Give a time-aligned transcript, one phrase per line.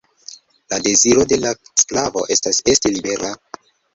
[0.71, 1.51] La deziro de la
[1.83, 3.31] sklavo estas esti libera.